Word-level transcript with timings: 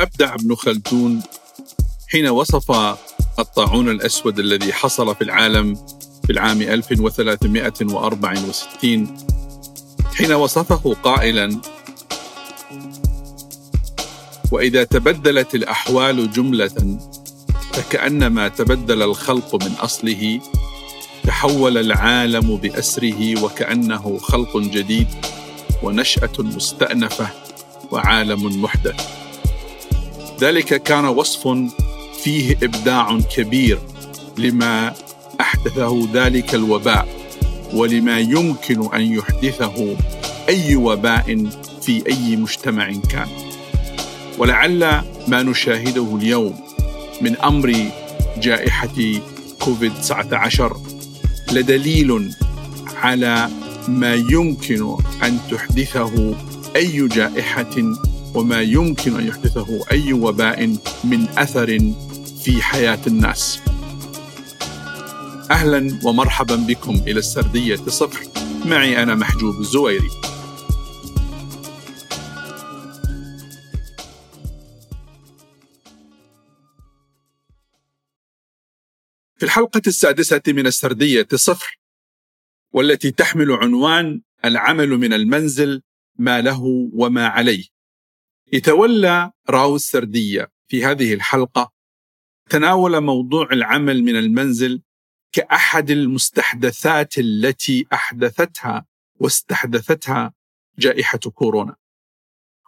أبدع 0.00 0.34
ابن 0.34 0.54
خلدون 0.54 1.22
حين 2.08 2.28
وصف 2.28 2.96
الطاعون 3.38 3.88
الأسود 3.88 4.38
الذي 4.38 4.72
حصل 4.72 5.14
في 5.14 5.24
العالم 5.24 5.74
في 6.26 6.32
العام 6.32 6.62
1364 6.62 9.16
حين 10.14 10.32
وصفه 10.32 10.94
قائلا 11.02 11.60
وإذا 14.52 14.84
تبدلت 14.84 15.54
الأحوال 15.54 16.32
جملة 16.32 16.98
فكأنما 17.72 18.48
تبدل 18.48 19.02
الخلق 19.02 19.64
من 19.64 19.72
أصله 19.72 20.40
تحول 21.24 21.78
العالم 21.78 22.56
بأسره 22.56 23.44
وكأنه 23.44 24.18
خلق 24.18 24.56
جديد 24.56 25.08
ونشأة 25.82 26.32
مستأنفة 26.38 27.28
وعالم 27.92 28.62
محدث. 28.62 29.25
ذلك 30.40 30.82
كان 30.82 31.04
وصف 31.04 31.48
فيه 32.22 32.56
إبداع 32.62 33.18
كبير 33.36 33.78
لما 34.38 34.94
أحدثه 35.40 36.08
ذلك 36.12 36.54
الوباء 36.54 37.08
ولما 37.72 38.18
يمكن 38.18 38.94
أن 38.94 39.00
يحدثه 39.00 39.96
أي 40.48 40.76
وباء 40.76 41.46
في 41.82 42.02
أي 42.06 42.36
مجتمع 42.36 42.92
كان. 43.10 43.28
ولعل 44.38 45.02
ما 45.28 45.42
نشاهده 45.42 46.16
اليوم 46.16 46.60
من 47.20 47.36
أمر 47.36 47.90
جائحة 48.38 49.20
كوفيد 49.60 49.92
19 49.94 50.76
لدليل 51.52 52.30
على 52.96 53.48
ما 53.88 54.14
يمكن 54.14 54.96
أن 55.22 55.38
تحدثه 55.50 56.34
أي 56.76 57.08
جائحة 57.08 57.96
وما 58.36 58.62
يمكن 58.62 59.16
أن 59.16 59.26
يحدثه 59.26 59.90
أي 59.92 60.12
وباء 60.12 60.66
من 61.04 61.28
أثر 61.28 61.78
في 62.44 62.62
حياة 62.62 63.06
الناس. 63.06 63.60
أهلا 65.50 66.00
ومرحبا 66.04 66.56
بكم 66.56 66.94
إلى 66.94 67.18
السردية 67.18 67.76
صفر 67.76 68.20
معي 68.64 69.02
أنا 69.02 69.14
محجوب 69.14 69.60
الزويري. 69.60 70.10
في 79.36 79.42
الحلقة 79.42 79.82
السادسة 79.86 80.42
من 80.48 80.66
السردية 80.66 81.28
صفر 81.34 81.78
والتي 82.72 83.10
تحمل 83.10 83.52
عنوان 83.52 84.22
العمل 84.44 84.88
من 84.88 85.12
المنزل 85.12 85.82
ما 86.18 86.40
له 86.40 86.90
وما 86.92 87.26
عليه 87.26 87.75
يتولى 88.52 89.30
راو 89.50 89.76
السردية 89.76 90.52
في 90.68 90.84
هذه 90.84 91.14
الحلقة 91.14 91.72
تناول 92.50 93.00
موضوع 93.00 93.48
العمل 93.52 94.02
من 94.02 94.16
المنزل 94.16 94.82
كأحد 95.32 95.90
المستحدثات 95.90 97.18
التي 97.18 97.86
أحدثتها 97.92 98.86
واستحدثتها 99.20 100.32
جائحة 100.78 101.18
كورونا. 101.18 101.76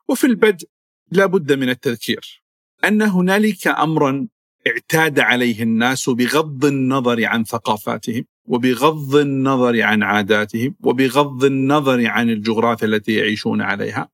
وفي 0.08 0.26
البدء 0.26 0.68
لا 1.12 1.26
بد 1.26 1.52
من 1.52 1.68
التذكير 1.68 2.42
أن 2.84 3.02
هنالك 3.02 3.66
أمرا 3.66 4.28
اعتاد 4.66 5.20
عليه 5.20 5.62
الناس 5.62 6.10
بغض 6.10 6.64
النظر 6.64 7.24
عن 7.24 7.44
ثقافاتهم 7.44 8.24
وبغض 8.44 9.16
النظر 9.16 9.82
عن 9.82 10.02
عاداتهم 10.02 10.74
وبغض 10.80 11.44
النظر 11.44 12.06
عن 12.06 12.30
الجغرافيا 12.30 12.88
التي 12.88 13.14
يعيشون 13.14 13.62
عليها. 13.62 14.08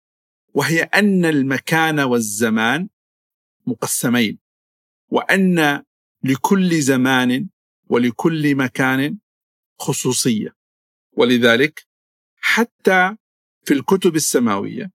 وهي 0.54 0.82
أن 0.82 1.24
المكان 1.24 2.00
والزمان 2.00 2.88
مقسمين 3.66 4.38
وأن 5.08 5.82
لكل 6.24 6.80
زمان 6.80 7.48
ولكل 7.88 8.54
مكان 8.56 9.18
خصوصية 9.78 10.56
ولذلك 11.12 11.86
حتى 12.36 13.16
في 13.64 13.74
الكتب 13.74 14.16
السماوية 14.16 14.90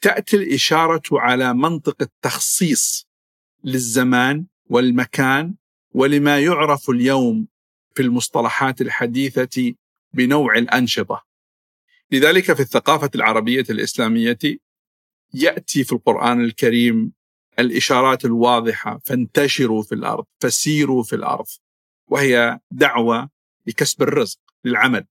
تأتي 0.00 0.36
الإشارة 0.36 1.02
على 1.12 1.54
منطق 1.54 1.96
التخصيص 2.02 3.06
للزمان 3.64 4.46
والمكان 4.66 5.54
ولما 5.94 6.40
يعرف 6.40 6.90
اليوم 6.90 7.48
في 7.94 8.02
المصطلحات 8.02 8.80
الحديثة 8.80 9.74
بنوع 10.12 10.58
الأنشطة. 10.58 11.26
لذلك 12.10 12.52
في 12.52 12.60
الثقافة 12.60 13.10
العربية 13.14 13.64
الإسلامية 13.70 14.38
يأتي 15.34 15.84
في 15.84 15.92
القرآن 15.92 16.44
الكريم 16.44 17.12
الإشارات 17.58 18.24
الواضحة 18.24 19.00
فانتشروا 19.04 19.82
في 19.82 19.94
الأرض، 19.94 20.24
فسيروا 20.40 21.02
في 21.02 21.16
الأرض. 21.16 21.46
وهي 22.08 22.60
دعوة 22.70 23.30
لكسب 23.66 24.02
الرزق 24.02 24.38
للعمل. 24.64 25.06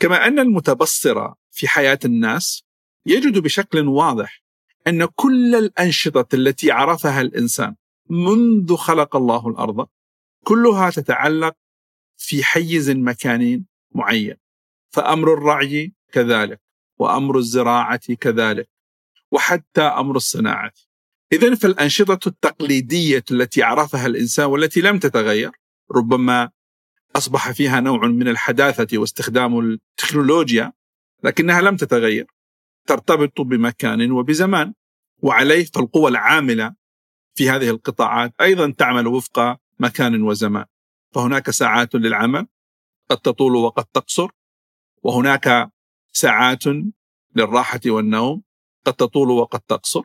كما 0.00 0.26
أن 0.26 0.38
المتبصر 0.38 1.32
في 1.50 1.68
حياة 1.68 1.98
الناس 2.04 2.64
يجد 3.06 3.38
بشكل 3.38 3.88
واضح 3.88 4.42
أن 4.86 5.04
كل 5.04 5.54
الأنشطة 5.54 6.36
التي 6.36 6.70
عرفها 6.70 7.20
الإنسان 7.20 7.74
منذ 8.10 8.76
خلق 8.76 9.16
الله 9.16 9.48
الأرض 9.48 9.88
كلها 10.44 10.90
تتعلق 10.90 11.56
في 12.16 12.44
حيز 12.44 12.90
مكاني 12.90 13.64
معين 13.94 14.36
فأمر 14.90 15.32
الرعي 15.34 15.92
كذلك 16.12 16.60
وأمر 16.98 17.38
الزراعة 17.38 18.14
كذلك 18.14 18.68
وحتى 19.32 19.82
أمر 19.82 20.16
الصناعة. 20.16 20.72
اذا 21.32 21.54
فالأنشطة 21.54 22.28
التقليدية 22.28 23.24
التي 23.30 23.62
عرفها 23.62 24.06
الإنسان 24.06 24.46
والتي 24.46 24.80
لم 24.80 24.98
تتغير 24.98 25.50
ربما 25.90 26.50
أصبح 27.16 27.50
فيها 27.50 27.80
نوع 27.80 28.06
من 28.06 28.28
الحداثة 28.28 28.98
واستخدام 28.98 29.58
التكنولوجيا 29.58 30.72
لكنها 31.24 31.60
لم 31.60 31.76
تتغير. 31.76 32.26
ترتبط 32.86 33.40
بمكان 33.40 34.10
وبزمان 34.10 34.74
وعليه 35.18 35.64
فالقوى 35.64 36.10
العاملة 36.10 36.74
في 37.34 37.50
هذه 37.50 37.70
القطاعات. 37.70 38.34
أيضا 38.40 38.70
تعمل 38.70 39.06
وفق 39.06 39.58
مكان 39.78 40.22
وزمان. 40.22 40.64
فهناك 41.14 41.50
ساعات 41.50 41.94
للعمل 41.94 42.46
قد 43.10 43.18
تطول 43.18 43.56
وقد 43.56 43.84
تقصر 43.84 44.28
وهناك 45.02 45.72
ساعات 46.12 46.64
للراحة 47.36 47.80
والنوم 47.86 48.42
قد 48.84 48.94
تطول 48.94 49.30
وقد 49.30 49.60
تقصر 49.60 50.02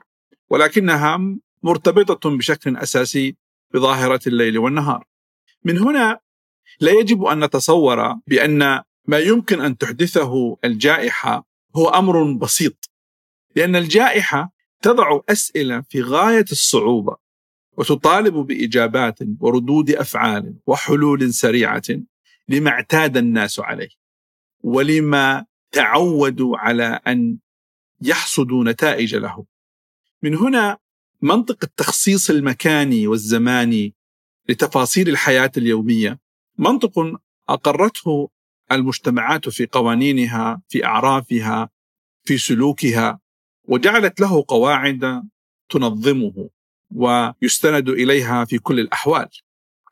ولكنها 0.49 1.19
مرتبطة 1.63 2.29
بشكل 2.29 2.77
أساسي 2.77 3.35
بظاهرة 3.73 4.19
الليل 4.27 4.57
والنهار. 4.57 5.05
من 5.63 5.77
هنا 5.77 6.19
لا 6.79 6.91
يجب 6.91 7.23
أن 7.23 7.43
نتصور 7.43 8.13
بأن 8.27 8.81
ما 9.05 9.19
يمكن 9.19 9.61
أن 9.61 9.77
تحدثه 9.77 10.57
الجائحة 10.65 11.47
هو 11.75 11.89
أمر 11.89 12.33
بسيط 12.33 12.89
لأن 13.55 13.75
الجائحة 13.75 14.51
تضع 14.81 15.19
أسئلة 15.29 15.81
في 15.89 16.01
غاية 16.01 16.45
الصعوبة 16.51 17.15
وتطالب 17.77 18.33
بإجابات 18.33 19.19
وردود 19.39 19.91
أفعال 19.91 20.55
وحلول 20.67 21.33
سريعة 21.33 21.83
لما 22.49 22.69
اعتاد 22.69 23.17
الناس 23.17 23.59
عليه 23.59 23.89
ولما 24.63 25.45
تعودوا 25.71 26.57
على 26.57 26.99
أن 27.07 27.37
يحصدوا 28.01 28.63
نتائج 28.63 29.15
له. 29.15 29.45
من 30.23 30.35
هنا 30.35 30.77
منطق 31.21 31.57
التخصيص 31.63 32.29
المكاني 32.29 33.07
والزماني 33.07 33.93
لتفاصيل 34.49 35.09
الحياة 35.09 35.51
اليومية 35.57 36.19
منطق 36.57 37.19
أقرته 37.49 38.29
المجتمعات 38.71 39.49
في 39.49 39.65
قوانينها 39.65 40.61
في 40.69 40.85
أعرافها 40.85 41.69
في 42.23 42.37
سلوكها 42.37 43.19
وجعلت 43.63 44.19
له 44.19 44.45
قواعد 44.47 45.23
تنظمه 45.69 46.49
ويستند 46.95 47.89
إليها 47.89 48.45
في 48.45 48.57
كل 48.59 48.79
الأحوال. 48.79 49.29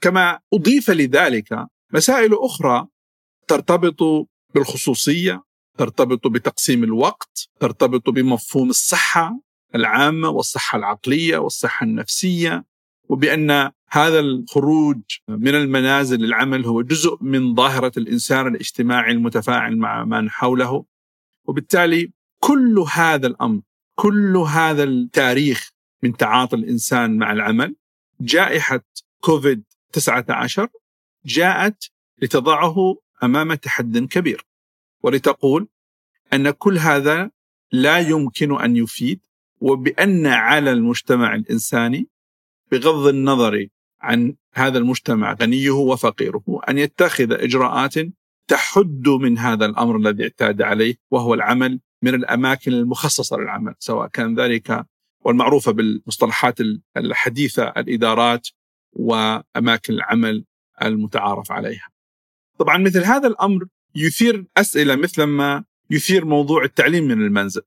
كما 0.01 0.39
أضيف 0.53 0.91
لذلك 0.91 1.67
مسائل 1.93 2.33
أخرى 2.33 2.87
ترتبط 3.47 4.27
بالخصوصية، 4.55 5.43
ترتبط 5.77 6.27
بتقسيم 6.27 6.83
الوقت، 6.83 7.49
ترتبط 7.59 8.09
بمفهوم 8.09 8.69
الصحة 8.69 9.39
العامة 9.75 10.29
والصحة 10.29 10.77
العقلية 10.77 11.37
والصحة 11.37 11.83
النفسية 11.83 12.65
وبأن 13.09 13.71
هذا 13.89 14.19
الخروج 14.19 15.01
من 15.27 15.55
المنازل 15.55 16.19
للعمل 16.19 16.65
هو 16.65 16.81
جزء 16.81 17.17
من 17.21 17.55
ظاهرة 17.55 17.91
الإنسان 17.97 18.47
الاجتماعي 18.47 19.11
المتفاعل 19.11 19.77
مع 19.77 20.05
من 20.05 20.29
حوله. 20.29 20.85
وبالتالي 21.45 22.11
كل 22.39 22.85
هذا 22.93 23.27
الأمر 23.27 23.61
كل 23.95 24.37
هذا 24.37 24.83
التاريخ 24.83 25.71
من 26.03 26.17
تعاطي 26.17 26.55
الإنسان 26.55 27.17
مع 27.17 27.31
العمل 27.31 27.75
جائحة 28.21 28.81
كوفيد 29.21 29.63
19 29.91 30.67
جاءت 31.25 31.89
لتضعه 32.21 32.75
أمام 33.23 33.53
تحد 33.53 33.97
كبير. 33.97 34.45
ولتقول 35.05 35.67
أن 36.33 36.49
كل 36.49 36.77
هذا 36.77 37.31
لا 37.71 37.99
يمكن 37.99 38.61
أن 38.61 38.75
يفيد 38.75 39.19
وبأن 39.61 40.27
على 40.27 40.71
المجتمع 40.71 41.35
الإنساني 41.35 42.07
بغض 42.71 43.07
النظر 43.07 43.67
عن 44.01 44.35
هذا 44.53 44.77
المجتمع 44.77 45.33
غنيه 45.33 45.71
وفقيره 45.71 46.43
أن 46.69 46.77
يتخذ 46.77 47.31
إجراءات 47.31 47.93
تحد 48.47 49.07
من 49.07 49.37
هذا 49.37 49.65
الأمر 49.65 49.97
الذي 49.97 50.23
اعتاد 50.23 50.61
عليه 50.61 50.95
وهو 51.11 51.33
العمل 51.33 51.79
من 52.01 52.13
الأماكن 52.15 52.73
المخصصة 52.73 53.37
للعمل 53.37 53.75
سواء 53.79 54.07
كان 54.07 54.39
ذلك 54.39 54.85
والمعروفة 55.21 55.71
بالمصطلحات 55.71 56.59
الحديثة 56.97 57.63
الإدارات 57.63 58.47
وأماكن 58.93 59.93
العمل 59.93 60.45
المتعارف 60.81 61.51
عليها. 61.51 61.87
طبعا 62.57 62.77
مثل 62.77 63.03
هذا 63.03 63.27
الأمر 63.27 63.65
يثير 63.95 64.45
أسئلة 64.57 64.95
مثل 64.95 65.23
ما 65.23 65.63
يثير 65.89 66.25
موضوع 66.25 66.63
التعليم 66.63 67.03
من 67.03 67.11
المنزل. 67.25 67.61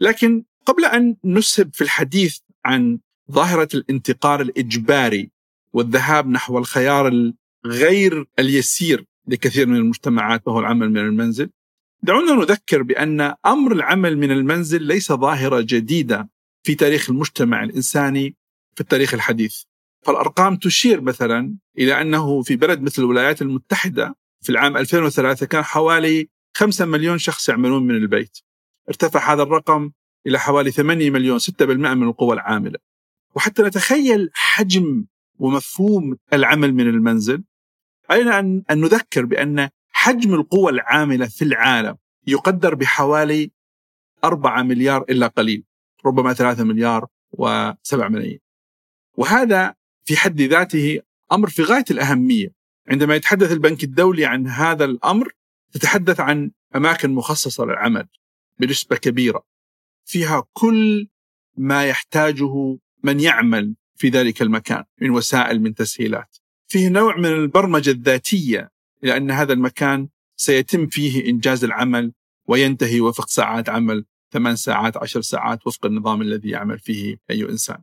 لكن 0.00 0.44
قبل 0.66 0.84
أن 0.84 1.16
نسهب 1.24 1.74
في 1.74 1.84
الحديث 1.84 2.38
عن 2.64 2.98
ظاهرة 3.32 3.68
الانتقال 3.74 4.40
الإجباري 4.40 5.30
والذهاب 5.72 6.28
نحو 6.28 6.58
الخيار 6.58 7.32
الغير 7.66 8.24
اليسير 8.38 9.04
لكثير 9.28 9.66
من 9.66 9.76
المجتمعات 9.76 10.42
وهو 10.46 10.60
العمل 10.60 10.90
من 10.90 10.98
المنزل 10.98 11.50
دعونا 12.02 12.34
نذكر 12.34 12.82
بأن 12.82 13.34
أمر 13.46 13.72
العمل 13.72 14.18
من 14.18 14.30
المنزل 14.30 14.82
ليس 14.82 15.12
ظاهرة 15.12 15.60
جديدة 15.60 16.28
في 16.62 16.74
تاريخ 16.74 17.10
المجتمع 17.10 17.64
الإنساني 17.64 18.36
في 18.74 18.80
التاريخ 18.80 19.14
الحديث. 19.14 19.62
فالأرقام 20.02 20.56
تشير 20.56 21.00
مثلا 21.00 21.56
إلى 21.78 22.00
أنه 22.00 22.42
في 22.42 22.56
بلد 22.56 22.80
مثل 22.80 23.02
الولايات 23.02 23.42
المتحدة 23.42 24.16
في 24.44 24.50
العام 24.50 24.76
2003 24.76 25.46
كان 25.46 25.62
حوالي 25.62 26.28
5 26.56 26.84
مليون 26.86 27.18
شخص 27.18 27.48
يعملون 27.48 27.86
من 27.86 27.96
البيت. 27.96 28.38
ارتفع 28.88 29.32
هذا 29.32 29.42
الرقم 29.42 29.90
إلى 30.26 30.38
حوالي 30.38 30.70
8 30.70 31.10
مليون 31.10 31.38
6% 31.38 31.94
من 31.94 32.02
القوى 32.02 32.34
العاملة. 32.34 32.78
وحتى 33.34 33.62
نتخيل 33.62 34.30
حجم 34.32 35.04
ومفهوم 35.38 36.16
العمل 36.32 36.74
من 36.74 36.88
المنزل 36.88 37.44
علينا 38.10 38.38
أن, 38.38 38.64
نذكر 38.70 39.24
بأن 39.24 39.68
حجم 39.90 40.34
القوى 40.34 40.72
العاملة 40.72 41.26
في 41.26 41.42
العالم 41.44 41.96
يقدر 42.26 42.74
بحوالي 42.74 43.50
4 44.24 44.62
مليار 44.62 45.02
إلا 45.02 45.26
قليل 45.26 45.64
ربما 46.06 46.32
3 46.32 46.64
مليار 46.64 47.06
و7 47.36 47.94
ملايين. 47.94 48.40
وهذا 49.16 49.74
في 50.04 50.16
حد 50.16 50.40
ذاته 50.40 51.00
أمر 51.32 51.48
في 51.48 51.62
غاية 51.62 51.84
الأهمية. 51.90 52.63
عندما 52.88 53.14
يتحدث 53.14 53.52
البنك 53.52 53.84
الدولي 53.84 54.24
عن 54.24 54.46
هذا 54.46 54.84
الأمر 54.84 55.32
تتحدث 55.72 56.20
عن 56.20 56.50
أماكن 56.76 57.10
مخصصة 57.10 57.64
للعمل 57.64 58.08
بنسبة 58.58 58.96
كبيرة. 58.96 59.44
فيها 60.04 60.44
كل 60.52 61.08
ما 61.56 61.84
يحتاجه 61.84 62.78
من 63.02 63.20
يعمل 63.20 63.74
في 63.96 64.08
ذلك 64.08 64.42
المكان 64.42 64.84
من 65.00 65.10
وسائل 65.10 65.62
من 65.62 65.74
تسهيلات. 65.74 66.36
فيه 66.66 66.88
نوع 66.88 67.16
من 67.16 67.26
البرمجة 67.26 67.90
الذاتية 67.90 68.70
لأن 69.02 69.30
هذا 69.30 69.52
المكان 69.52 70.08
سيتم 70.36 70.86
فيه 70.86 71.30
إنجاز 71.30 71.64
العمل 71.64 72.12
وينتهي 72.46 73.00
وفق 73.00 73.28
ساعات 73.28 73.68
عمل 73.68 74.04
ثمان 74.32 74.56
ساعات 74.56 74.96
عشر 74.96 75.20
ساعات 75.20 75.66
وفق 75.66 75.86
النظام 75.86 76.22
الذي 76.22 76.48
يعمل 76.48 76.78
فيه 76.78 77.16
أي 77.30 77.42
إنسان. 77.42 77.82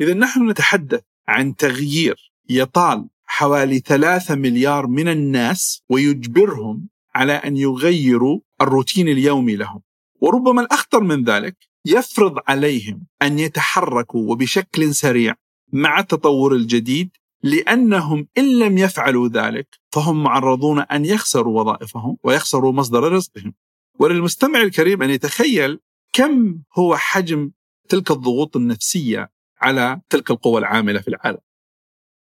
إذا 0.00 0.14
نحن 0.14 0.50
نتحدث 0.50 1.00
عن 1.28 1.56
تغيير 1.56 2.32
يطال 2.48 3.08
حوالي 3.40 3.78
ثلاثة 3.78 4.34
مليار 4.34 4.86
من 4.86 5.08
الناس 5.08 5.82
ويجبرهم 5.88 6.88
على 7.14 7.32
أن 7.32 7.56
يغيروا 7.56 8.40
الروتين 8.60 9.08
اليومي 9.08 9.56
لهم. 9.56 9.82
وربما 10.20 10.62
الأخطر 10.62 11.00
من 11.00 11.24
ذلك 11.24 11.56
يفرض 11.86 12.38
عليهم 12.48 13.06
أن 13.22 13.38
يتحركوا 13.38 14.30
وبشكل 14.30 14.94
سريع 14.94 15.34
مع 15.72 15.98
التطور 15.98 16.54
الجديد 16.54 17.10
لأنهم 17.42 18.28
إن 18.38 18.58
لم 18.58 18.78
يفعلوا 18.78 19.28
ذلك 19.28 19.68
فهم 19.92 20.22
معرضون 20.22 20.80
أن 20.80 21.04
يخسروا 21.04 21.60
وظائفهم 21.60 22.16
ويخسروا 22.24 22.72
مصدر 22.72 23.12
رزقهم. 23.12 23.54
وللمستمع 23.98 24.62
الكريم 24.62 25.02
أن 25.02 25.10
يتخيل 25.10 25.80
كم 26.12 26.62
هو 26.78 26.96
حجم 26.96 27.50
تلك 27.88 28.10
الضغوط 28.10 28.56
النفسية 28.56 29.30
على 29.60 30.00
تلك 30.10 30.30
القوى 30.30 30.58
العاملة 30.58 31.00
في 31.00 31.08
العالم. 31.08 31.40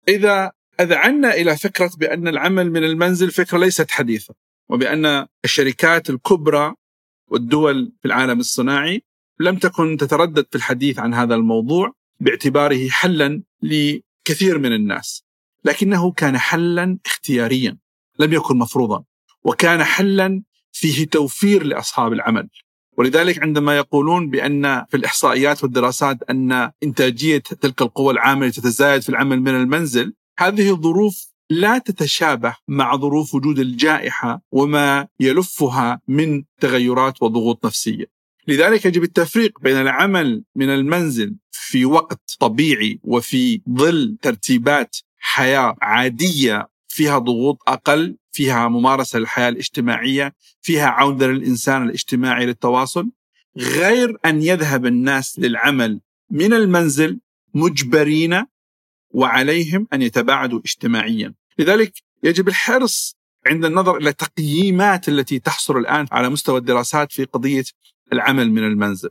إذا 0.08 0.57
أذعنا 0.80 1.34
إلى 1.34 1.56
فكرة 1.56 1.90
بأن 1.98 2.28
العمل 2.28 2.70
من 2.70 2.84
المنزل 2.84 3.30
فكرة 3.30 3.58
ليست 3.58 3.90
حديثة 3.90 4.34
وبأن 4.68 5.26
الشركات 5.44 6.10
الكبرى 6.10 6.74
والدول 7.28 7.92
في 8.00 8.08
العالم 8.08 8.40
الصناعي 8.40 9.02
لم 9.40 9.56
تكن 9.56 9.96
تتردد 9.96 10.46
في 10.50 10.56
الحديث 10.56 10.98
عن 10.98 11.14
هذا 11.14 11.34
الموضوع 11.34 11.92
باعتباره 12.20 12.88
حلا 12.88 13.42
لكثير 13.62 14.58
من 14.58 14.72
الناس 14.72 15.24
لكنه 15.64 16.12
كان 16.12 16.38
حلا 16.38 16.98
اختياريا 17.06 17.78
لم 18.18 18.32
يكن 18.32 18.58
مفروضا 18.58 19.04
وكان 19.44 19.84
حلا 19.84 20.42
فيه 20.72 21.06
توفير 21.06 21.62
لأصحاب 21.62 22.12
العمل. 22.12 22.48
ولذلك 22.96 23.42
عندما 23.42 23.76
يقولون 23.76 24.30
بأن 24.30 24.84
في 24.84 24.96
الإحصائيات 24.96 25.62
والدراسات 25.62 26.22
أن 26.30 26.70
إنتاجية 26.82 27.38
تلك 27.38 27.82
القوى 27.82 28.12
العامله 28.12 28.50
تتزايد 28.50 29.02
في 29.02 29.08
العمل 29.08 29.40
من 29.40 29.54
المنزل 29.54 30.14
هذه 30.38 30.70
الظروف 30.70 31.26
لا 31.50 31.78
تتشابه 31.78 32.56
مع 32.68 32.96
ظروف 32.96 33.34
وجود 33.34 33.58
الجائحة 33.58 34.42
وما 34.52 35.08
يلفها 35.20 36.00
من 36.08 36.44
تغيرات 36.60 37.22
وضغوط 37.22 37.66
نفسية. 37.66 38.04
لذلك 38.48 38.84
يجب 38.86 39.02
التفريق 39.02 39.60
بين 39.60 39.76
العمل 39.76 40.44
من 40.56 40.68
المنزل 40.68 41.36
في 41.50 41.84
وقت 41.84 42.36
طبيعي 42.40 43.00
وفي 43.04 43.62
ظل 43.70 44.16
ترتيبات 44.22 44.96
حياة 45.18 45.76
عادية 45.82 46.68
فيها 46.88 47.18
ضغوط 47.18 47.58
أقل، 47.68 48.16
فيها 48.32 48.68
ممارسة 48.68 49.18
للحياة 49.18 49.48
الاجتماعية، 49.48 50.34
فيها 50.60 50.86
عودة 50.86 51.26
للإنسان 51.26 51.82
الاجتماعي 51.82 52.46
للتواصل، 52.46 53.10
غير 53.56 54.16
أن 54.24 54.42
يذهب 54.42 54.86
الناس 54.86 55.38
للعمل 55.38 56.00
من 56.30 56.52
المنزل 56.52 57.20
مجبرين 57.54 58.44
وعليهم 59.10 59.86
أن 59.92 60.02
يتباعدوا 60.02 60.58
اجتماعيا، 60.58 61.34
لذلك 61.58 61.92
يجب 62.22 62.48
الحرص 62.48 63.16
عند 63.46 63.64
النظر 63.64 63.96
إلى 63.96 64.08
التقييمات 64.08 65.08
التي 65.08 65.38
تحصل 65.38 65.76
الآن 65.76 66.06
على 66.12 66.28
مستوى 66.28 66.58
الدراسات 66.58 67.12
في 67.12 67.24
قضية 67.24 67.64
العمل 68.12 68.50
من 68.50 68.64
المنزل. 68.64 69.10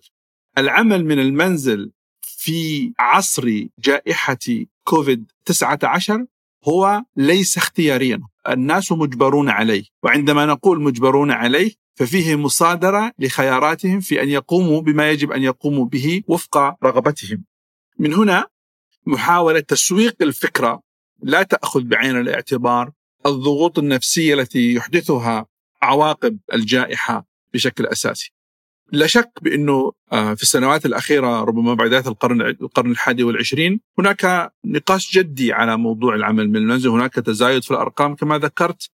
العمل 0.57 1.05
من 1.05 1.19
المنزل 1.19 1.91
في 2.21 2.93
عصر 2.99 3.67
جائحة 3.79 4.37
كوفيد 4.83 5.31
19 5.45 6.25
هو 6.67 7.03
ليس 7.15 7.57
اختياريا، 7.57 8.19
الناس 8.49 8.91
مجبرون 8.91 9.49
عليه، 9.49 9.83
وعندما 10.03 10.45
نقول 10.45 10.81
مجبرون 10.81 11.31
عليه 11.31 11.71
ففيه 11.95 12.35
مصادرة 12.35 13.11
لخياراتهم 13.19 13.99
في 13.99 14.21
أن 14.23 14.29
يقوموا 14.29 14.81
بما 14.81 15.11
يجب 15.11 15.31
أن 15.31 15.43
يقوموا 15.43 15.85
به 15.85 16.21
وفق 16.27 16.57
رغبتهم. 16.83 17.43
من 17.99 18.13
هنا 18.13 18.47
محاولة 19.07 19.59
تسويق 19.59 20.15
الفكرة 20.21 20.81
لا 21.23 21.43
تأخذ 21.43 21.81
بعين 21.81 22.19
الاعتبار 22.19 22.91
الضغوط 23.25 23.79
النفسية 23.79 24.33
التي 24.33 24.73
يحدثها 24.73 25.45
عواقب 25.81 26.37
الجائحة 26.53 27.27
بشكل 27.53 27.85
أساسي. 27.85 28.33
لا 28.91 29.07
شك 29.07 29.31
بأنه 29.41 29.91
آه، 30.11 30.33
في 30.33 30.43
السنوات 30.43 30.85
الأخيرة 30.85 31.41
ربما 31.41 31.73
بدايه 31.73 32.07
القرن 32.07 32.41
القرن 32.41 32.91
الحادي 32.91 33.23
والعشرين 33.23 33.79
هناك 33.99 34.53
نقاش 34.65 35.17
جدي 35.17 35.53
على 35.53 35.77
موضوع 35.77 36.15
العمل 36.15 36.49
من 36.49 36.55
المنزل، 36.55 36.89
هناك 36.89 37.13
تزايد 37.13 37.63
في 37.63 37.71
الأرقام 37.71 38.15
كما 38.15 38.37
ذكرت 38.37 38.89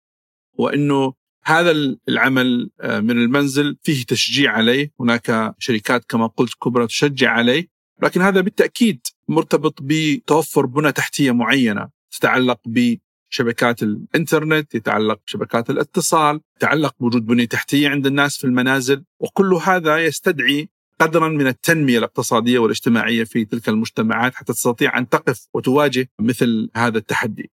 وأنه 0.53 1.13
هذا 1.44 1.72
العمل 2.10 2.70
آه، 2.82 3.00
من 3.00 3.12
المنزل 3.12 3.77
فيه 3.84 4.06
تشجيع 4.06 4.51
عليه، 4.51 4.91
هناك 5.00 5.56
شركات 5.60 6.06
كما 6.06 6.27
قلت 6.27 6.53
كبرى 6.63 6.88
تشجع 6.88 7.32
عليه، 7.32 7.68
لكن 8.01 8.22
هذا 8.22 8.41
بالتأكيد 8.41 9.08
مرتبط 9.27 9.79
بتوفر 9.81 10.65
بنى 10.65 10.91
تحتية 10.91 11.31
معينة 11.31 11.89
تتعلق 12.12 12.60
بشبكات 12.65 13.84
الإنترنت 13.84 14.75
يتعلق 14.75 15.20
بشبكات 15.27 15.70
الاتصال 15.70 16.41
يتعلق 16.58 16.96
بوجود 17.00 17.25
بنية 17.25 17.46
تحتية 17.46 17.89
عند 17.89 18.08
الناس 18.08 18.38
في 18.38 18.43
المنازل 18.43 19.03
وكل 19.20 19.53
هذا 19.53 20.05
يستدعي 20.05 20.70
قدرا 21.00 21.27
من 21.27 21.48
التنمية 21.48 21.98
الاقتصادية 21.98 22.60
والاجتماعية 22.60 23.24
في 23.24 23.46
تلك 23.46 23.70
المجتمعات 23.70 24.36
حتى 24.36 24.53
تستطيع 24.53 24.98
أن 24.98 25.10
تقف 25.10 25.48
وتواجه 25.53 26.10
مثل 26.20 26.70
هذا 26.75 26.98
التحدي. 26.98 27.51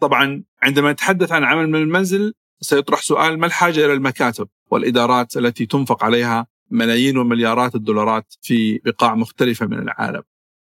طبعا 0.00 0.42
عندما 0.62 0.92
نتحدث 0.92 1.32
عن 1.32 1.44
عمل 1.44 1.68
من 1.68 1.82
المنزل 1.82 2.34
سيطرح 2.60 3.02
سؤال 3.02 3.38
ما 3.38 3.46
الحاجة 3.46 3.84
إلى 3.84 3.92
المكاتب 3.92 4.48
والإدارات 4.70 5.36
التي 5.36 5.66
تنفق 5.66 6.04
عليها 6.04 6.46
ملايين 6.70 7.18
ومليارات 7.18 7.74
الدولارات 7.74 8.34
في 8.42 8.78
بقاع 8.78 9.14
مختلفة 9.14 9.66
من 9.66 9.78
العالم. 9.78 10.22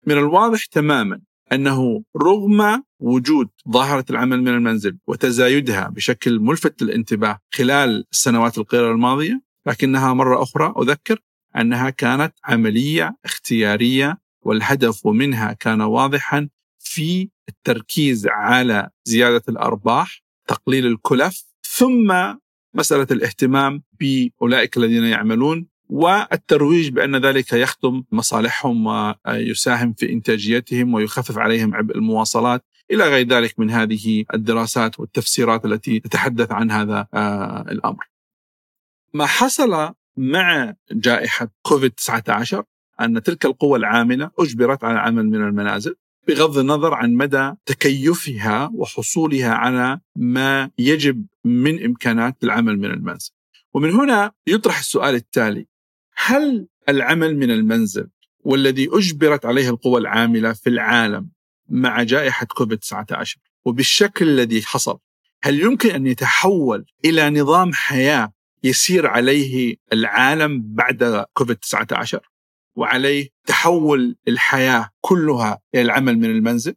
من 0.07 0.17
الواضح 0.17 0.65
تماما 0.65 1.21
أنه 1.51 2.03
رغم 2.17 2.83
وجود 2.99 3.49
ظاهرة 3.69 4.05
العمل 4.09 4.41
من 4.41 4.47
المنزل 4.47 4.97
وتزايدها 5.07 5.89
بشكل 5.89 6.39
ملفت 6.39 6.81
للانتباه 6.81 7.39
خلال 7.53 8.05
السنوات 8.11 8.57
القليله 8.57 8.91
الماضية 8.91 9.41
لكنها 9.65 10.13
مرة 10.13 10.43
أخرى 10.43 10.73
أذكر 10.77 11.19
أنها 11.57 11.89
كانت 11.89 12.33
عملية 12.43 13.17
اختيارية 13.25 14.17
والهدف 14.41 15.07
منها 15.07 15.53
كان 15.53 15.81
واضحا 15.81 16.49
في 16.79 17.29
التركيز 17.49 18.27
على 18.27 18.89
زيادة 19.03 19.43
الأرباح، 19.49 20.23
تقليل 20.47 20.85
الكلف، 20.85 21.45
ثم 21.67 22.13
مسألة 22.73 23.07
الاهتمام 23.11 23.83
بأولئك 23.99 24.77
الذين 24.77 25.03
يعملون 25.03 25.67
والترويج 25.91 26.89
بأن 26.89 27.15
ذلك 27.15 27.53
يخدم 27.53 28.03
مصالحهم 28.11 28.87
ويساهم 29.27 29.93
في 29.93 30.13
إنتاجيتهم 30.13 30.93
ويخفف 30.93 31.37
عليهم 31.37 31.75
عبء 31.75 31.95
المواصلات 31.95 32.65
إلى 32.91 33.03
غير 33.03 33.27
ذلك 33.27 33.59
من 33.59 33.71
هذه 33.71 34.25
الدراسات 34.33 34.99
والتفسيرات 34.99 35.65
التي 35.65 35.99
تتحدث 35.99 36.51
عن 36.51 36.71
هذا 36.71 37.07
آه، 37.13 37.65
الأمر. 37.71 38.09
ما 39.13 39.25
حصل 39.25 39.93
مع 40.17 40.73
جائحة 40.91 41.47
كوفيد 41.61 41.91
19 41.91 42.63
أن 43.01 43.23
تلك 43.23 43.45
القوى 43.45 43.79
العاملة 43.79 44.31
أجبرت 44.39 44.83
على 44.83 44.93
العمل 44.93 45.25
من 45.25 45.43
المنازل 45.43 45.95
بغض 46.27 46.57
النظر 46.57 46.93
عن 46.93 47.13
مدى 47.13 47.53
تكيفها 47.65 48.71
وحصولها 48.73 49.53
على 49.53 49.99
ما 50.15 50.71
يجب 50.77 51.25
من 51.45 51.85
إمكانات 51.85 52.43
العمل 52.43 52.77
من 52.77 52.91
المنزل. 52.91 53.31
ومن 53.73 53.91
هنا 53.91 54.31
يطرح 54.47 54.79
السؤال 54.79 55.15
التالي: 55.15 55.67
هل 56.25 56.67
العمل 56.89 57.37
من 57.37 57.51
المنزل 57.51 58.09
والذي 58.39 58.89
أجبرت 58.91 59.45
عليه 59.45 59.69
القوى 59.69 59.99
العاملة 60.01 60.53
في 60.53 60.69
العالم 60.69 61.29
مع 61.69 62.03
جائحة 62.03 62.45
كوفيد 62.45 62.77
19 62.77 63.37
وبالشكل 63.65 64.29
الذي 64.29 64.61
حصل 64.61 64.99
هل 65.43 65.59
يمكن 65.59 65.89
أن 65.89 66.07
يتحول 66.07 66.85
إلى 67.05 67.29
نظام 67.29 67.73
حياة 67.73 68.33
يسير 68.63 69.07
عليه 69.07 69.75
العالم 69.93 70.61
بعد 70.65 71.25
كوفيد 71.33 71.55
19 71.55 72.29
وعليه 72.75 73.29
تحول 73.45 74.15
الحياة 74.27 74.89
كلها 75.01 75.59
إلى 75.75 75.81
العمل 75.81 76.17
من 76.17 76.25
المنزل؟ 76.25 76.75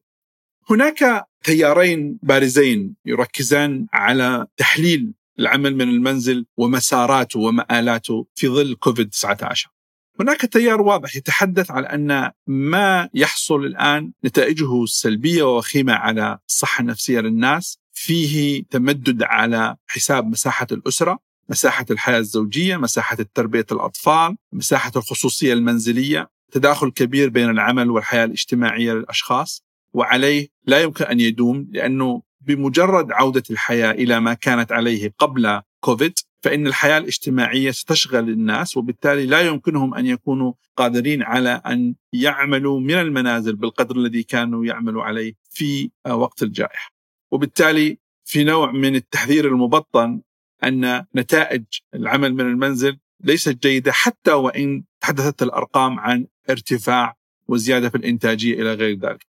هناك 0.71 1.27
تيارين 1.43 2.19
بارزين 2.23 2.97
يركزان 3.07 3.87
على 3.93 4.47
تحليل 4.57 5.15
العمل 5.39 5.77
من 5.77 5.89
المنزل 5.89 6.47
ومساراته 6.57 7.41
ومآلاته 7.41 8.27
في 8.35 8.49
ظل 8.49 8.75
كوفيد 8.75 9.11
19 9.11 9.75
هناك 10.21 10.41
تيار 10.41 10.83
واضح 10.83 11.17
يتحدث 11.17 11.71
على 11.71 11.87
أن 11.87 12.31
ما 12.47 13.09
يحصل 13.15 13.65
الآن 13.65 14.13
نتائجه 14.25 14.85
سلبيه 14.87 15.43
ووخيمه 15.43 15.93
على 15.93 16.39
الصحة 16.49 16.83
النفسية 16.83 17.21
للناس. 17.21 17.79
فيه 17.93 18.65
تمدد 18.71 19.23
على 19.23 19.77
حساب 19.87 20.27
مساحة 20.27 20.67
الأسرة 20.73 21.19
مساحة 21.49 21.87
الحياة 21.91 22.19
الزوجية 22.19 22.77
مساحة 22.77 23.17
تربية 23.35 23.67
الأطفال 23.73 24.37
مساحة 24.53 24.93
الخصوصية 24.97 25.53
المنزلية 25.53 26.29
تداخل 26.53 26.91
كبير 26.91 27.29
بين 27.29 27.51
العمل 27.51 27.91
والحياة 27.91 28.25
الاجتماعية 28.25 28.93
للأشخاص. 28.93 29.65
وعليه 29.93 30.49
لا 30.67 30.83
يمكن 30.83 31.05
أن 31.05 31.21
يدوم 31.21 31.69
لأنه 31.71 32.23
بمجرد 32.47 33.13
عودة 33.13 33.43
الحياة 33.51 33.91
إلى 33.91 34.21
ما 34.21 34.35
كانت 34.35 34.73
عليه 34.73 35.15
قبل 35.19 35.61
كوفيد 35.81 36.19
فإن 36.43 36.67
الحياة 36.67 36.99
الاجتماعية 36.99 37.71
ستشغل 37.71 38.29
الناس 38.29 38.77
وبالتالي 38.77 39.27
لا 39.27 39.41
يمكنهم 39.41 39.95
أن 39.95 40.07
يكونوا 40.07 40.53
قادرين 40.77 41.23
على 41.23 41.63
أن 41.67 41.95
يعملوا 42.13 42.81
من 42.81 42.95
المنازل 42.95 43.57
بالقدر 43.57 43.97
الذي 43.97 44.23
كانوا 44.23 44.65
يعملوا 44.65 45.03
عليه 45.03 45.35
في 45.51 45.91
وقت 46.07 46.43
الجائحة. 46.43 46.91
وبالتالي 47.31 47.99
في 48.25 48.45
نوع 48.45 48.73
من 48.73 48.95
التحذير 48.95 49.49
المبطن 49.49 50.21
أن 50.65 51.05
نتائج 51.17 51.65
العمل 51.95 52.35
من 52.35 52.41
المنزل 52.41 52.99
ليست 53.21 53.63
جيدة 53.67 53.93
حتى 53.93 54.33
وإن 54.33 54.85
تحدثت 55.01 55.43
الأرقام 55.43 56.01
عن 56.01 56.27
ارتفاع 56.51 57.17
وزيادة 57.49 57.89
في 57.89 57.97
الإنتاجية 57.97 58.55
إلى 58.55 58.75
غير 58.75 58.99
ذلك. 58.99 59.27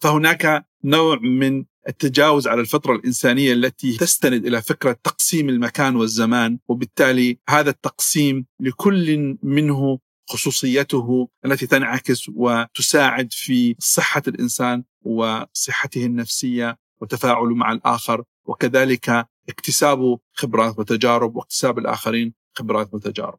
فهناك 0.00 0.66
نوع 0.84 1.18
من 1.18 1.64
التجاوز 1.88 2.48
على 2.48 2.60
الفطرة 2.60 2.94
الإنسانية 2.94 3.52
التي 3.52 3.96
تستند 3.96 4.46
إلى 4.46 4.62
فكرة 4.62 4.92
تقسيم 4.92 5.48
المكان 5.48 5.96
والزمان 5.96 6.58
وبالتالي 6.68 7.38
هذا 7.48 7.70
التقسيم 7.70 8.46
لكل 8.60 9.38
منه 9.42 9.98
خصوصيته 10.28 11.28
التي 11.44 11.66
تنعكس 11.66 12.28
وتساعد 12.28 13.28
في 13.32 13.76
صحة 13.78 14.22
الإنسان 14.28 14.84
وصحته 15.02 16.06
النفسية 16.06 16.78
وتفاعله 17.00 17.54
مع 17.54 17.72
الآخر 17.72 18.24
وكذلك 18.44 19.28
اكتساب 19.48 20.18
خبرات 20.32 20.78
وتجارب 20.78 21.36
واكتساب 21.36 21.78
الآخرين 21.78 22.34
خبرات 22.54 22.94
وتجارب. 22.94 23.38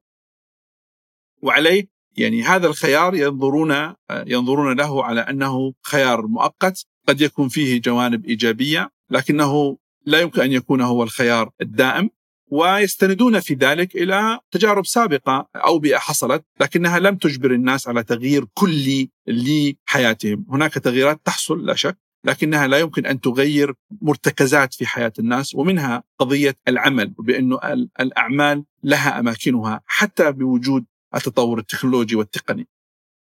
وعليه 1.41 1.87
يعني 2.17 2.43
هذا 2.43 2.67
الخيار 2.67 3.15
ينظرون 3.15 3.93
ينظرون 4.11 4.77
له 4.77 5.03
على 5.03 5.21
أنه 5.21 5.73
خيار 5.81 6.27
مؤقت 6.27 6.85
قد 7.07 7.21
يكون 7.21 7.49
فيه 7.49 7.81
جوانب 7.81 8.25
إيجابية 8.25 8.91
لكنه 9.09 9.77
لا 10.05 10.21
يمكن 10.21 10.41
أن 10.41 10.51
يكون 10.51 10.81
هو 10.81 11.03
الخيار 11.03 11.51
الدائم 11.61 12.09
ويستندون 12.51 13.39
في 13.39 13.53
ذلك 13.53 13.95
إلى 13.95 14.39
تجارب 14.51 14.85
سابقة 14.85 15.49
أو 15.55 15.79
بيئة 15.79 15.97
حصلت 15.97 16.45
لكنها 16.59 16.99
لم 16.99 17.15
تجبر 17.15 17.51
الناس 17.51 17.87
على 17.87 18.03
تغيير 18.03 18.45
كلي 18.53 19.09
لحياتهم، 19.27 20.45
هناك 20.49 20.73
تغييرات 20.73 21.21
تحصل 21.25 21.65
لا 21.65 21.75
شك 21.75 21.97
لكنها 22.25 22.67
لا 22.67 22.79
يمكن 22.79 23.05
أن 23.05 23.21
تغير 23.21 23.73
مرتكزات 24.01 24.73
في 24.73 24.85
حياة 24.85 25.13
الناس 25.19 25.55
ومنها 25.55 26.03
قضية 26.19 26.55
العمل 26.67 27.09
بانه 27.09 27.59
الأعمال 27.99 28.63
لها 28.83 29.19
أماكنها 29.19 29.81
حتى 29.85 30.31
بوجود 30.31 30.85
التطور 31.15 31.59
التكنولوجي 31.59 32.15
والتقني. 32.15 32.67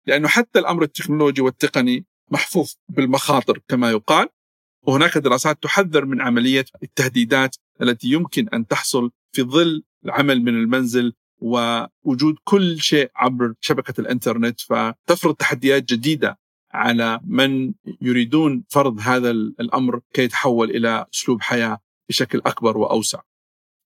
لأنه 0.08 0.27
حتى 0.27 0.60
الأمر 0.60 0.84
التكنولوجي 0.84 1.41
والتقني 1.41 2.05
محفوف 2.32 2.75
بالمخاطر 2.89 3.60
كما 3.67 3.91
يقال. 3.91 4.27
وهناك 4.82 5.17
دراسات 5.17 5.63
تحذر 5.63 6.05
من 6.05 6.22
عملية 6.22 6.65
التهديدات 6.84 7.55
التي 7.82 8.08
يمكن 8.08 8.50
أن 8.50 8.67
تحصل 8.67 9.12
في 9.32 9.44
ظل 9.44 9.84
العمل 10.05 10.41
من 10.41 10.55
المنزل 10.55 11.13
ووجود 11.41 12.36
كل 12.44 12.79
شيء 12.79 13.12
عبر 13.15 13.53
شبكة 13.62 14.01
الإنترنت. 14.01 14.62
فتفرض 14.62 15.36
تحديات 15.36 15.84
جديدة 15.84 16.39
على 16.72 17.20
من 17.24 17.74
يريدون 18.01 18.63
فرض 18.70 19.00
هذا 19.00 19.32
الأمر 19.32 20.01
كي 20.13 20.24
يتحول 20.24 20.70
إلى 20.70 21.05
أسلوب 21.13 21.41
حياة 21.41 21.79
بشكل 22.10 22.41
أكبر 22.46 22.77
وأوسع. 22.77 23.20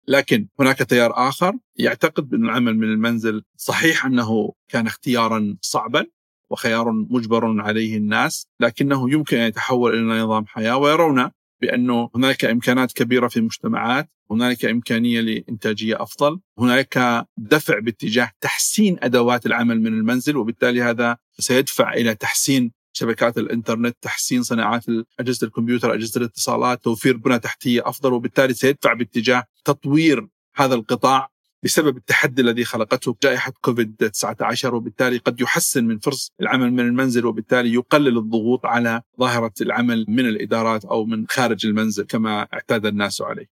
لكن 0.07 0.47
هناك 0.59 0.77
تيار 0.77 1.29
آخر 1.29 1.53
يعتقد 1.75 2.29
بأن 2.29 2.45
العمل 2.45 2.77
من 2.77 2.83
المنزل 2.83 3.43
صحيح 3.57 4.05
أنه 4.05 4.53
كان 4.69 4.87
اختيارا 4.87 5.57
صعبا. 5.61 6.05
وخيار 6.49 6.91
مجبر 6.91 7.61
عليه 7.61 7.97
الناس 7.97 8.47
لكنه 8.59 9.11
يمكن 9.11 9.37
أن 9.37 9.47
يتحول 9.47 9.93
إلى 9.93 10.23
نظام 10.23 10.45
حياة 10.45 10.77
ويرون 10.77 11.29
بأنه 11.61 12.09
هناك 12.15 12.45
إمكانات 12.45 12.91
كبيرة 12.91 13.27
في 13.27 13.37
المجتمعات، 13.37 14.09
هنالك 14.31 14.65
إمكانية 14.65 15.21
لإنتاجية 15.21 16.01
أفضل، 16.01 16.39
هنالك 16.59 17.25
دفع 17.37 17.79
باتجاه 17.79 18.31
تحسين 18.41 18.97
أدوات 19.01 19.45
العمل 19.45 19.81
من 19.81 19.87
المنزل 19.87 20.37
وبالتالي 20.37 20.81
هذا 20.81 21.17
سيدفع 21.39 21.93
إلى 21.93 22.15
تحسين 22.15 22.71
شبكات 22.93 23.37
الإنترنت، 23.37 23.97
تحسين 24.01 24.43
صناعات 24.43 24.85
أجهزة 25.19 25.47
الكمبيوتر، 25.47 25.93
أجهزة 25.93 26.17
الاتصالات، 26.17 26.83
توفير 26.83 27.17
بنى 27.17 27.39
تحتية 27.39 27.81
أفضل 27.85 28.13
وبالتالي 28.13 28.53
سيدفع 28.53 28.93
باتجاه 28.93 29.43
تطوير 29.65 30.27
هذا 30.55 30.75
القطاع 30.75 31.29
بسبب 31.63 31.97
التحدي 31.97 32.41
الذي 32.41 32.63
خلقته 32.63 33.15
جائحة 33.23 33.53
كوفيد 33.61 33.95
19 33.95 34.75
وبالتالي 34.75 35.17
قد 35.17 35.41
يحسن 35.41 35.85
من 35.85 35.99
فرص 35.99 36.31
العمل 36.41 36.73
من 36.73 36.79
المنزل 36.79 37.25
وبالتالي 37.25 37.73
يقلل 37.73 38.17
الضغوط 38.17 38.65
على 38.65 39.01
ظاهرة 39.19 39.53
العمل 39.61 40.05
من 40.07 40.25
الإدارات 40.25 40.85
أو 40.85 41.05
من 41.05 41.25
خارج 41.29 41.65
المنزل 41.65 42.03
كما 42.03 42.47
اعتاد 42.53 42.85
الناس 42.85 43.21
عليه. 43.21 43.45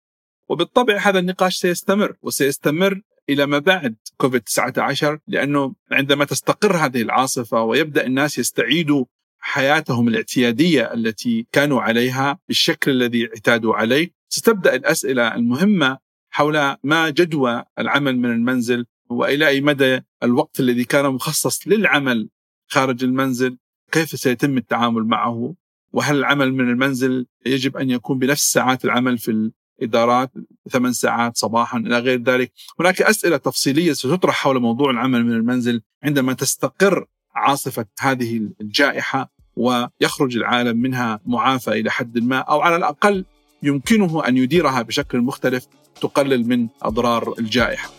وبالطبع 0.50 0.98
هذا 0.98 1.20
النقاش 1.20 1.56
سيستمر 1.56 2.16
وسيستمر 2.22 3.02
إلى 3.30 3.46
ما 3.46 3.60
بعد 3.60 3.96
كوفيد 4.18 4.42
19 4.42 5.20
لأنه 5.28 5.76
عندما 5.92 6.26
تستقر 6.26 6.78
هذه 6.78 7.02
العاصفة 7.02 7.64
ويبدأ 7.64 8.06
الناس 8.06 8.38
يستعيدوا 8.38 9.06
حياتهم 9.40 10.08
الاعتيادية 10.08 10.94
التي 10.94 11.48
كانوا 11.52 11.82
عليها 11.82 12.40
بالشكل 12.48 12.92
الذي 12.92 13.28
اعتادوا 13.28 13.76
عليه 13.76 14.10
ستبدأ 14.30 14.76
الأسئلة 14.76 15.36
المهمة 15.36 15.98
حول 16.34 16.75
ما 16.84 17.10
جدوى 17.10 17.63
العمل 17.80 18.18
من 18.18 18.32
المنزل 18.32 18.86
وإلى 19.10 19.48
أي 19.48 19.62
مدى 19.62 20.02
الوقت 20.24 20.60
الذي 20.60 20.84
كان 20.84 21.06
مخصص 21.10 21.68
للعمل 21.68 22.30
خارج 22.68 23.04
المنزل 23.04 23.58
كيف 23.92 24.10
سيتم 24.10 24.58
التعامل 24.58 25.04
معه؟ 25.04 25.56
وهل 25.94 26.18
العمل 26.18 26.54
من 26.54 26.70
المنزل 26.70 27.28
يجب 27.46 27.78
أن 27.78 27.90
يكون 27.90 28.20
بنفس 28.20 28.52
ساعات 28.52 28.86
العمل 28.86 29.18
في 29.18 29.52
الإدارات 29.82 30.32
ثمان 30.70 30.94
ساعات 30.94 31.38
صباحا 31.38 31.78
إلى 31.78 32.00
غير 32.00 32.24
ذلك؟ 32.24 32.52
هناك 32.80 33.02
أسئلة 33.02 33.38
تفصيلية 33.38 33.94
ستطرح 33.94 34.36
حول 34.36 34.60
موضوع 34.60 34.92
العمل 34.92 35.25
من 35.25 35.34
المنزل 35.34 35.82
عندما 36.04 36.34
تستقر 36.34 37.06
عاصفة 37.36 37.86
هذه 38.00 38.50
الجائحة 38.62 39.34
ويخرج 39.56 40.38
العالم 40.38 40.78
منها 40.78 41.20
معافى 41.25 41.72
إلى 41.72 41.92
حد 41.92 42.20
ما 42.20 42.38
أو 42.38 42.62
على 42.62 42.75
الأقل 42.75 43.25
يمكنه 43.63 44.28
أن 44.28 44.38
يديرها 44.38 44.82
بشكل 44.82 45.22
مختلف. 45.22 45.68
تقلل 46.04 46.48
من 46.48 46.68
أضرار 46.82 47.34
الجائحة. 47.40 47.90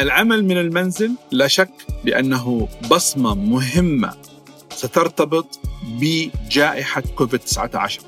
العمل 0.00 0.44
من 0.44 0.56
المنزل 0.58 1.12
لا 1.30 1.48
شك 1.48 1.70
بأنه 2.04 2.68
بصمة 2.90 3.34
مهمة 3.34 4.14
سترتبط 4.70 5.58
بجائحة 6.00 7.02
كوفيد 7.16 7.40
19 7.40 8.00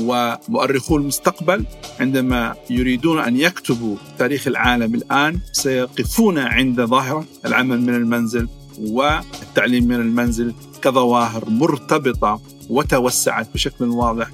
ومؤرخو 0.00 0.96
المستقبل 0.96 1.64
عندما 2.00 2.54
يريدون 2.70 3.18
أن 3.18 3.36
يكتبوا 3.36 3.96
تاريخ 4.18 4.48
العالم 4.48 4.94
الآن 4.94 5.40
سيقفون 5.52 6.38
عند 6.38 6.80
ظاهره 6.80 7.24
العمل 7.46 7.80
من 7.80 7.94
المنزل 7.94 8.48
والتعليم 8.78 9.84
من 9.84 9.94
المنزل 9.94 10.54
كظواهر 10.82 11.50
مرتبطة 11.50 12.40
وتوسعت 12.70 13.48
بشكل 13.54 13.84
واضح 13.84 14.28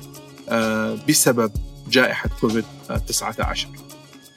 آه، 0.48 0.98
بسبب 1.08 1.52
جائحة 1.90 2.30
كوفيد 2.40 2.64
19 3.06 3.68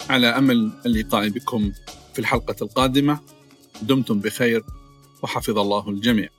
على 0.10 0.28
أمل 0.28 0.72
اللقاء 0.86 1.30
بكم 1.30 1.72
في 2.14 2.20
الحلقة 2.20 2.56
القادمة. 2.62 3.20
دمتم 3.82 4.20
بخير 4.20 4.64
وحفظ 5.24 5.58
الله 5.60 5.90
الجميع. 5.90 6.30